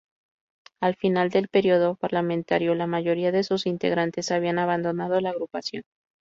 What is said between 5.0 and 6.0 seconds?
la agrupación.